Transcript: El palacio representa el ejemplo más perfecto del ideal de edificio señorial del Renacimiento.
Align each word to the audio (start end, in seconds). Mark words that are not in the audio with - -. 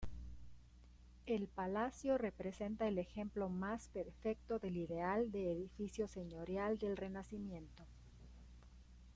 El 1.27 1.47
palacio 1.47 2.17
representa 2.17 2.87
el 2.87 2.97
ejemplo 2.97 3.49
más 3.49 3.87
perfecto 3.89 4.57
del 4.57 4.77
ideal 4.77 5.31
de 5.31 5.51
edificio 5.51 6.07
señorial 6.07 6.79
del 6.79 6.97
Renacimiento. 6.97 7.83